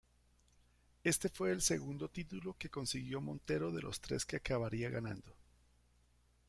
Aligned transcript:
Éste 1.03 1.29
fue 1.29 1.51
el 1.51 1.61
segundo 1.61 2.09
título 2.09 2.55
que 2.57 2.71
consiguió 2.71 3.21
Montero 3.21 3.71
de 3.71 3.83
los 3.83 4.01
tres 4.01 4.25
que 4.25 4.37
acabaría 4.37 4.89
ganando. 4.89 5.35